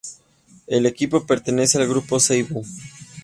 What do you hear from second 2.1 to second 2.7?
Seibu.